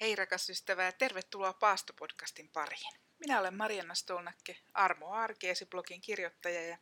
[0.00, 2.94] Hei rakas ystävä ja tervetuloa Paastopodcastin pariin.
[3.18, 6.78] Minä olen Marianna Stolnakke, Armo Arkeesi-blogin kirjoittaja ja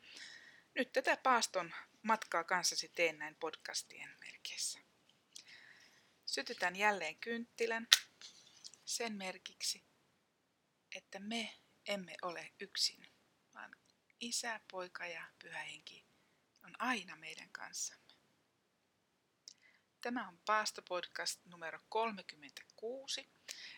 [0.75, 4.79] nyt tätä Paaston matkaa kanssasi teen näin podcastien merkeissä.
[6.27, 7.88] Sytytän jälleen kynttilän
[8.85, 9.85] sen merkiksi,
[10.94, 11.54] että me
[11.87, 13.08] emme ole yksin,
[13.54, 13.76] vaan
[14.21, 16.06] isä, poika ja pyhä henki
[16.64, 18.08] on aina meidän kanssamme.
[20.01, 23.28] Tämä on Paasto-podcast numero 36,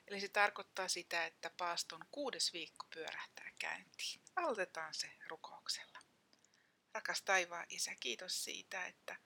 [0.06, 4.20] eli se tarkoittaa sitä, että Paaston kuudes viikko pyörähtää käyntiin.
[4.36, 5.98] Aloitetaan se rukouksella.
[6.94, 9.16] Rakas taivaan Isä, kiitos siitä, että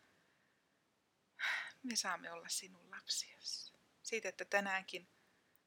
[1.83, 3.72] me saamme olla sinun lapsiasi.
[4.02, 5.08] Siitä, että tänäänkin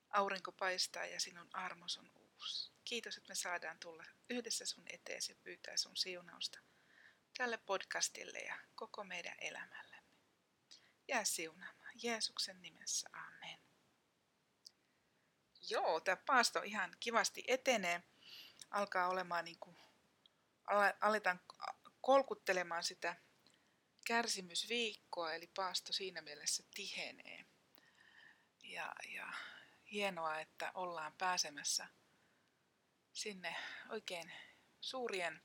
[0.09, 2.71] aurinko paistaa ja sinun armos on uusi.
[2.85, 6.59] Kiitos, että me saadaan tulla yhdessä sun eteesi ja pyytää sun siunausta
[7.38, 9.86] tälle podcastille ja koko meidän elämälle
[11.07, 11.93] jää siunaamaan.
[12.03, 13.59] Jeesuksen nimessä, amen.
[15.70, 18.03] Joo, tämä paasto ihan kivasti etenee.
[18.72, 19.78] Alkaa olemaan niin kuin,
[21.02, 21.39] aletaan
[22.02, 23.16] kolkuttelemaan sitä
[24.08, 27.45] kärsimysviikkoa, eli paasto siinä mielessä tihenee.
[28.63, 29.33] Ja, ja
[29.91, 31.88] hienoa, että ollaan pääsemässä
[33.13, 33.55] sinne
[33.89, 34.33] oikein
[34.81, 35.41] suurien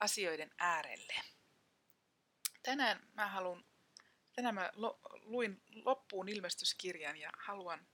[0.00, 1.14] asioiden äärelle.
[2.62, 3.64] Tänään mä haluan
[4.40, 4.72] Tänään mä
[5.22, 7.88] luin loppuun ilmestyskirjan ja haluan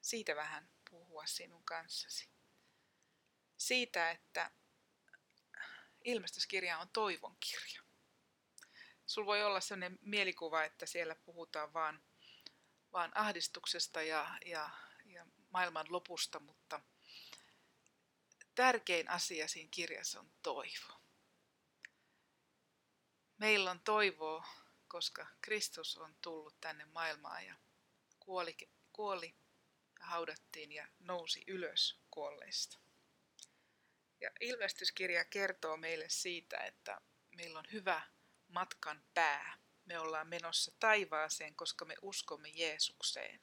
[0.00, 2.28] siitä vähän puhua sinun kanssasi.
[3.56, 4.50] Siitä, että
[6.04, 7.82] ilmestyskirja on toivon kirja.
[9.06, 12.02] Sulla voi olla sellainen mielikuva, että siellä puhutaan vaan,
[12.92, 14.70] vaan ahdistuksesta ja, ja,
[15.04, 16.80] ja maailman lopusta, mutta
[18.54, 21.00] tärkein asia siinä kirjassa on toivo.
[23.38, 24.63] Meillä on toivoa
[24.94, 27.54] koska Kristus on tullut tänne maailmaan ja
[28.20, 28.56] kuoli,
[28.92, 29.36] kuoli
[29.98, 32.78] ja haudattiin ja nousi ylös kuolleista.
[34.20, 37.00] Ja ilmestyskirja kertoo meille siitä, että
[37.36, 38.02] meillä on hyvä
[38.48, 39.58] matkan pää.
[39.84, 43.40] Me ollaan menossa taivaaseen, koska me uskomme Jeesukseen.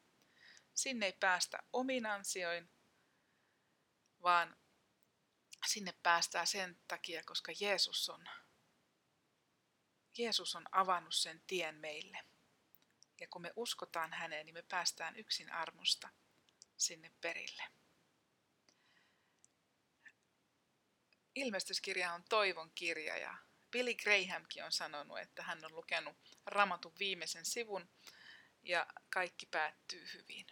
[0.73, 2.71] Sinne ei päästä omin ansioin,
[4.21, 4.57] vaan
[5.67, 8.29] sinne päästään sen takia, koska Jeesus on
[10.17, 12.17] Jeesus on avannut sen tien meille.
[13.21, 16.09] Ja kun me uskotaan häneen, niin me päästään yksin armosta
[16.77, 17.63] sinne perille.
[21.35, 23.37] Ilmestyskirja on toivon kirja ja
[23.71, 27.89] Billy Grahamkin on sanonut, että hän on lukenut Raamatun viimeisen sivun
[28.63, 30.47] ja kaikki päättyy hyvin.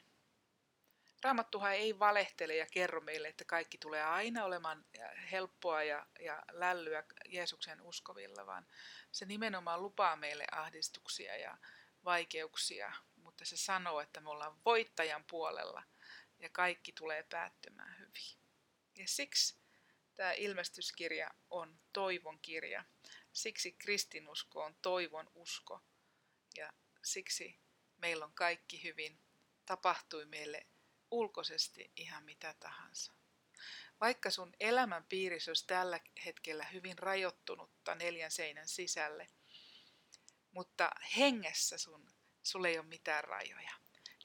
[1.23, 4.85] Raamattuhan ei valehtele ja kerro meille, että kaikki tulee aina olemaan
[5.31, 8.67] helppoa ja, ja lällyä Jeesuksen uskovilla, vaan
[9.11, 11.57] se nimenomaan lupaa meille ahdistuksia ja
[12.05, 15.83] vaikeuksia, mutta se sanoo, että me ollaan voittajan puolella
[16.39, 18.39] ja kaikki tulee päättymään hyvin.
[18.95, 19.57] Ja siksi
[20.15, 22.85] tämä ilmestyskirja on toivon kirja.
[23.33, 25.81] Siksi kristinusko on toivon usko.
[26.57, 27.59] Ja siksi
[27.97, 29.19] meillä on kaikki hyvin.
[29.65, 30.65] Tapahtui meille
[31.11, 33.13] ulkoisesti ihan mitä tahansa.
[34.01, 39.27] Vaikka sun elämän piirissä olisi tällä hetkellä hyvin rajoittunutta neljän seinän sisälle,
[40.51, 42.11] mutta hengessä sun,
[42.43, 43.71] sulle ei ole mitään rajoja.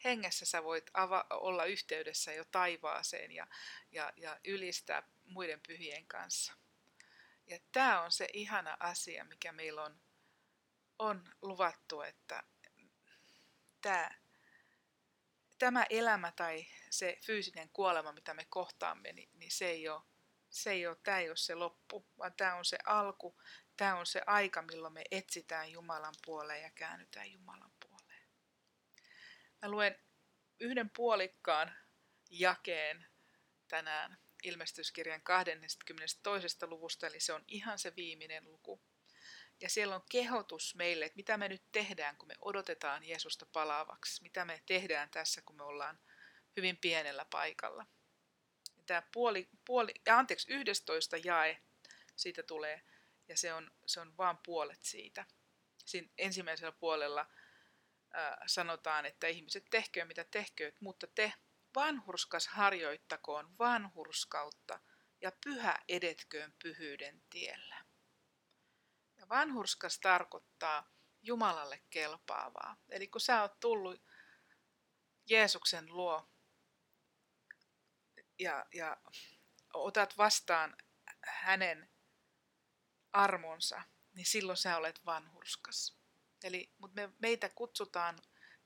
[0.05, 3.47] Hengessä sä voit ava- olla yhteydessä jo taivaaseen ja,
[3.91, 6.53] ja, ja ylistää muiden pyhien kanssa.
[7.47, 10.01] Ja tämä on se ihana asia, mikä meillä on,
[10.99, 12.43] on luvattu, että
[13.81, 14.11] tämä
[15.59, 20.03] tämä elämä tai se fyysinen kuolema, mitä me kohtaamme, niin, niin se ei ole,
[20.51, 23.41] se ei ole, tämä ei ole se loppu, vaan tämä on se alku,
[23.77, 28.23] tämä on se aika, milloin me etsitään Jumalan puoleen ja käännytään Jumalan puoleen.
[29.63, 29.99] Mä luen
[30.61, 31.75] yhden puolikkaan
[32.31, 33.07] jakeen
[33.69, 36.67] tänään ilmestyskirjan 22.
[36.67, 38.81] luvusta, eli se on ihan se viimeinen luku.
[39.61, 44.23] Ja siellä on kehotus meille, että mitä me nyt tehdään, kun me odotetaan Jeesusta palaavaksi.
[44.23, 45.99] Mitä me tehdään tässä, kun me ollaan
[46.57, 47.87] hyvin pienellä paikalla.
[48.77, 51.63] Ja tämä puoli, puoli, anteeksi, 11 jae
[52.17, 52.83] siitä tulee,
[53.29, 55.25] ja se on, se on vain puolet siitä.
[55.85, 57.27] Siinä ensimmäisellä puolella
[58.13, 61.33] ää, sanotaan, että ihmiset tehköön mitä tehkööt, mutta te
[61.75, 64.81] vanhurskas harjoittakoon vanhurskautta
[65.21, 67.84] ja pyhä edetköön pyhyyden tiellä.
[69.25, 70.91] Ja vanhurskas tarkoittaa
[71.23, 72.77] Jumalalle kelpaavaa.
[72.89, 74.03] Eli kun sä oot tullut
[75.31, 76.29] Jeesuksen luo
[78.39, 78.97] ja, ja
[79.75, 80.77] otat vastaan
[81.27, 81.91] hänen
[83.13, 83.83] armonsa,
[84.13, 85.99] niin silloin sä olet vanhurskas.
[86.43, 88.19] Eli, mutta me, meitä kutsutaan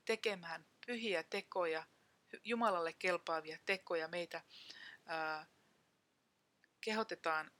[0.05, 1.87] tekemään pyhiä tekoja
[2.44, 4.08] Jumalalle kelpaavia tekoja.
[4.08, 4.44] Meitä
[5.06, 5.46] ää,
[6.81, 7.50] kehotetaan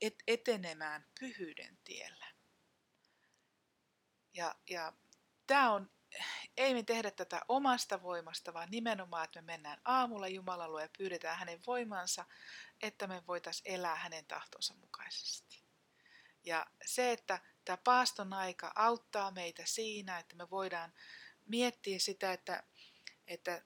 [0.00, 2.37] et, etenemään pyhyyden tiellä.
[4.34, 4.92] Ja, ja
[5.46, 5.90] tämä on,
[6.56, 10.88] ei me tehdä tätä omasta voimasta, vaan nimenomaan, että me mennään aamulla Jumalan luo ja
[10.98, 12.24] pyydetään hänen voimansa,
[12.82, 15.64] että me voitaisiin elää hänen tahtonsa mukaisesti.
[16.44, 20.92] Ja se, että tämä paaston aika auttaa meitä siinä, että me voidaan
[21.46, 22.62] miettiä sitä, että,
[23.26, 23.62] että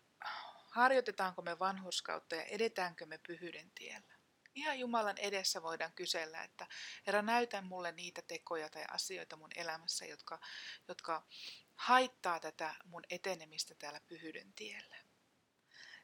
[0.71, 4.12] harjoitetaanko me vanhurskautta ja edetäänkö me pyhyyden tiellä.
[4.55, 6.67] Ihan Jumalan edessä voidaan kysellä, että
[7.07, 10.41] Herra, näytä mulle niitä tekoja tai asioita mun elämässä, jotka,
[10.89, 11.27] jotka
[11.75, 14.97] haittaa tätä mun etenemistä täällä pyhyyden tiellä.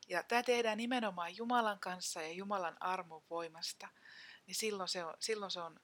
[0.08, 3.88] Ja tämä tehdään nimenomaan Jumalan kanssa ja Jumalan armon voimasta,
[4.46, 5.80] niin silloin se on, silloin se on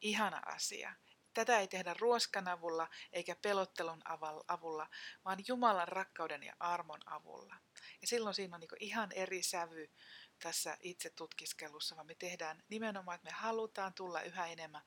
[0.00, 0.94] ihana asia.
[1.34, 4.02] Tätä ei tehdä ruoskan avulla eikä pelottelun
[4.48, 4.88] avulla,
[5.24, 7.56] vaan Jumalan rakkauden ja armon avulla.
[8.00, 9.90] Ja silloin siinä on niin ihan eri sävy
[10.38, 14.82] tässä itse tutkiskelussa, vaan me tehdään nimenomaan, että me halutaan tulla yhä enemmän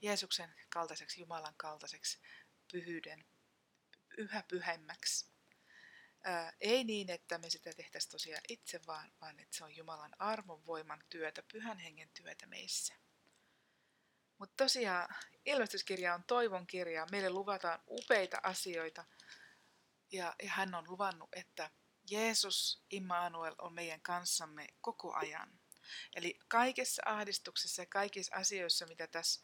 [0.00, 2.18] Jeesuksen kaltaiseksi, Jumalan kaltaiseksi,
[2.72, 3.24] pyhyyden,
[4.18, 5.34] yhä pyhemmäksi.
[6.24, 10.14] Ää, ei niin, että me sitä tehtäisiin tosiaan itse, vaan, vaan että se on Jumalan
[10.18, 12.94] armon voiman työtä, pyhän hengen työtä meissä.
[14.38, 15.14] Mutta tosiaan
[15.44, 17.06] ilmestyskirja on toivon kirja.
[17.10, 19.04] Meille luvataan upeita asioita.
[20.12, 21.70] Ja, ja hän on luvannut, että
[22.10, 25.60] Jeesus Immanuel on meidän kanssamme koko ajan.
[26.14, 29.40] Eli kaikessa ahdistuksessa ja kaikissa asioissa, mitä tässä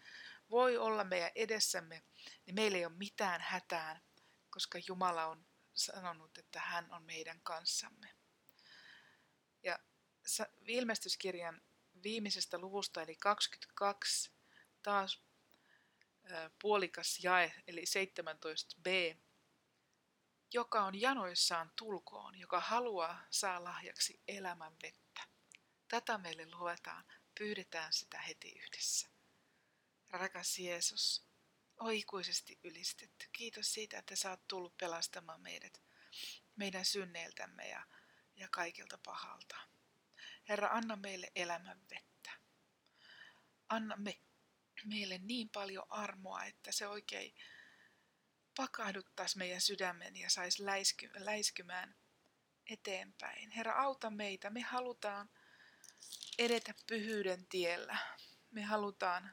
[0.50, 2.02] voi olla meidän edessämme,
[2.46, 4.02] niin meillä ei ole mitään hätään,
[4.50, 8.14] koska Jumala on sanonut, että hän on meidän kanssamme.
[9.62, 9.78] Ja
[10.66, 11.62] ilmestyskirjan
[12.02, 14.30] viimeisestä luvusta, eli 22,
[14.82, 15.22] taas
[16.62, 19.16] puolikas jae, eli 17b,
[20.52, 25.20] joka on janoissaan tulkoon, joka haluaa saa lahjaksi elämän vettä.
[25.88, 27.04] Tätä meille luetaan,
[27.38, 29.08] pyydetään sitä heti yhdessä.
[30.10, 31.26] Rakas Jeesus,
[31.80, 33.28] oikuisesti ylistetty.
[33.32, 35.82] Kiitos siitä, että sä oot tullut pelastamaan meidät,
[36.56, 37.86] meidän synneiltämme ja,
[38.36, 39.56] ja kaikilta pahalta.
[40.48, 42.30] Herra, anna meille elämän vettä.
[43.68, 44.20] Anna me,
[44.84, 47.34] meille niin paljon armoa, että se oikein
[48.56, 51.96] pakahduttaisi meidän sydämen ja saisi läisky, läiskymään
[52.70, 53.50] eteenpäin.
[53.50, 54.50] Herra, auta meitä.
[54.50, 55.30] Me halutaan
[56.38, 57.98] edetä pyhyyden tiellä.
[58.50, 59.30] Me halutaan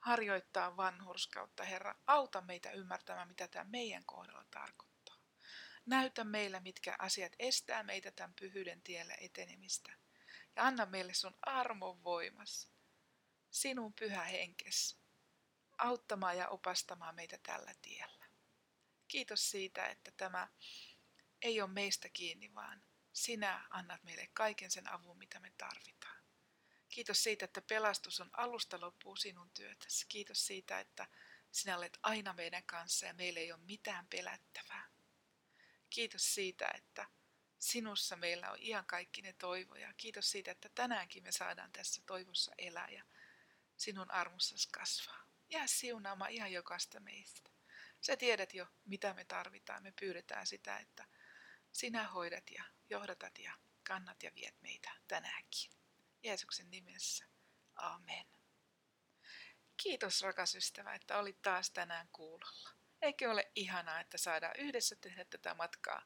[0.00, 1.64] harjoittaa vanhurskautta.
[1.64, 5.16] Herra, auta meitä ymmärtämään, mitä tämä meidän kohdalla tarkoittaa.
[5.86, 9.92] Näytä meille, mitkä asiat estää meitä tämän pyhyyden tiellä etenemistä.
[10.56, 12.68] Ja anna meille sun armon voimas,
[13.50, 14.96] sinun pyhä henkes,
[15.80, 18.26] auttamaan ja opastamaan meitä tällä tiellä.
[19.08, 20.48] Kiitos siitä, että tämä
[21.42, 22.82] ei ole meistä kiinni, vaan
[23.12, 26.20] sinä annat meille kaiken sen avun, mitä me tarvitaan.
[26.88, 30.06] Kiitos siitä, että pelastus on alusta loppuun sinun työtäsi.
[30.08, 31.06] Kiitos siitä, että
[31.50, 34.90] sinä olet aina meidän kanssa ja meillä ei ole mitään pelättävää.
[35.90, 37.06] Kiitos siitä, että
[37.58, 39.94] sinussa meillä on ihan kaikki ne toivoja.
[39.96, 43.04] Kiitos siitä, että tänäänkin me saadaan tässä toivossa elää ja
[43.76, 45.19] sinun armossasi kasvaa.
[45.50, 47.50] Jää siunaamaan ihan jokaista meistä.
[48.00, 49.82] Sä tiedät jo, mitä me tarvitaan.
[49.82, 51.04] Me pyydetään sitä, että
[51.72, 53.52] sinä hoidat ja johdatat ja
[53.88, 55.72] kannat ja viet meitä tänäänkin.
[56.22, 57.24] Jeesuksen nimessä.
[57.74, 58.26] Amen.
[59.82, 62.70] Kiitos rakas ystävä, että olit taas tänään kuulolla.
[63.02, 66.02] Eikö ole ihanaa, että saadaan yhdessä tehdä tätä matkaa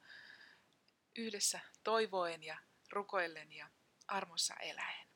[1.17, 2.59] yhdessä toivoen ja
[2.91, 3.71] rukoillen ja
[4.07, 5.09] armossa eläen.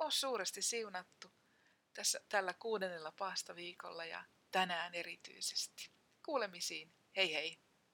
[0.00, 1.35] O suuresti siunattu
[1.96, 5.90] tässä, tällä kuudennella paastoviikolla ja tänään erityisesti.
[6.24, 6.92] Kuulemisiin.
[7.16, 7.65] Hei hei!